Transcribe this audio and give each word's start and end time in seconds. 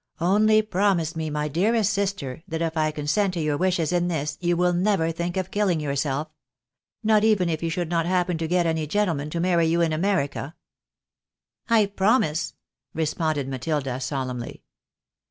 "Only 0.19 0.63
promise 0.63 1.15
me, 1.15 1.29
my 1.29 1.47
dearest 1.47 1.93
sister, 1.93 2.41
that 2.47 2.63
if 2.63 2.75
I 2.75 2.89
consent 2.89 3.35
to 3.35 3.39
your 3.39 3.55
wishes 3.55 3.91
in 3.93 4.07
this, 4.07 4.35
you 4.41 4.57
will 4.57 4.73
never 4.73 5.11
think 5.11 5.37
of 5.37 5.51
killing 5.51 5.79
yourself. 5.79 6.27
Not 7.03 7.23
even 7.23 7.49
if 7.49 7.61
you 7.61 7.69
should 7.69 7.87
not 7.89 8.07
happen 8.07 8.39
to 8.39 8.47
get 8.47 8.65
any 8.65 8.87
gentleman 8.87 9.29
to 9.29 9.39
marry 9.39 9.67
you 9.67 9.79
in 9.81 9.93
America."" 9.93 10.55
I 11.69 11.85
promise," 11.85 12.55
responded 12.95 13.47
Matilda, 13.47 13.99
solemnly. 13.99 14.63